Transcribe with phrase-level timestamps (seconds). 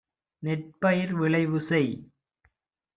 [0.43, 1.91] நெற்பயிர் விளைவு செய்.